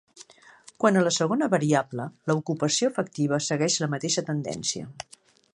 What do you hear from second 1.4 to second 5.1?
variable, l’ocupació efectiva segueix la mateixa tendència.